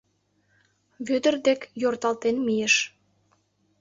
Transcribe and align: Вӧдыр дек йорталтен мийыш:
Вӧдыр 1.07 1.35
дек 1.45 1.61
йорталтен 1.81 2.35
мийыш: 2.45 2.75